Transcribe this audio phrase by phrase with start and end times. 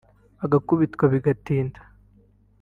[0.45, 1.79] ugakubitwa bigatinda